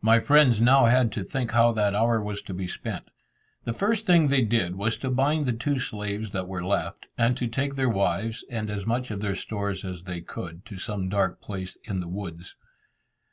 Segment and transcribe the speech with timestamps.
[0.00, 3.08] My friends now had to think how that hour was to be spent.
[3.64, 7.36] The first thing they did was to bind the two slaves that were left, and
[7.36, 11.08] to take their wives, and as much of their stores as they could, to some
[11.08, 12.54] dark place in the woods.